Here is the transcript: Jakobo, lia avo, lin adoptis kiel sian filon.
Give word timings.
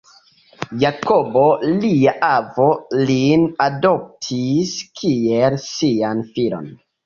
Jakobo, 0.83 1.43
lia 1.83 2.15
avo, 2.29 2.67
lin 3.11 3.45
adoptis 3.69 4.75
kiel 5.03 5.63
sian 5.71 6.29
filon. 6.35 6.77